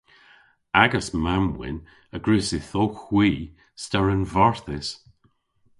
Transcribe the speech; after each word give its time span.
Agas 0.83 1.07
mamm-wynn 1.23 1.79
a 2.15 2.17
grys 2.25 2.49
yth 2.57 2.73
owgh 2.81 2.99
hwi 3.05 3.29
steren 3.81 4.23
varthys. 4.33 4.87